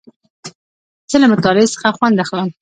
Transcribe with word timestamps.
زه 1.09 1.17
له 1.21 1.27
مطالعې 1.33 1.67
څخه 1.73 1.95
خوند 1.97 2.17
اخلم. 2.23 2.49